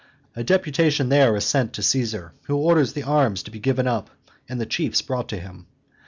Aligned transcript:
A 0.35 0.43
deputation 0.43 1.09
there 1.09 1.29
anent 1.35 1.37
is 1.37 1.45
sent 1.45 1.73
to 1.73 1.83
Caesar, 1.83 2.33
who 2.45 2.57
orders 2.57 2.93
the 2.93 3.03
arms 3.03 3.43
to 3.43 3.51
be 3.51 3.59
given 3.59 3.85
up 3.85 4.09
and 4.49 4.59
the 4.59 4.65
chiefs 4.65 5.03
brought 5.03 5.29
to 5.29 5.37
him. 5.37 5.67